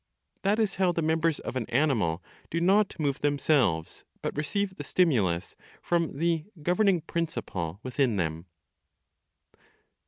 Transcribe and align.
That 0.41 0.57
is 0.57 0.77
how 0.81 0.91
the 0.91 1.03
members 1.03 1.39
of 1.41 1.55
an 1.55 1.69
animal 1.69 2.23
do 2.49 2.59
not 2.59 2.95
move 2.99 3.19
themselves, 3.21 4.03
but 4.23 4.35
receive 4.35 4.73
the 4.77 4.83
stimulus 4.83 5.55
from 5.79 6.17
the 6.17 6.45
"governing 6.63 7.01
principle" 7.01 7.79
within 7.83 8.15
them. 8.15 8.47